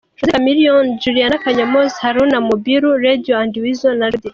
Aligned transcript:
Jose 0.19 0.31
Chameleone, 0.31 0.89
Julian 1.01 1.33
Kanyonmozi, 1.43 1.95
Haruna 2.03 2.37
Mubiru, 2.47 2.89
Radio&Weasel, 3.07 3.93
Judith 4.01 4.27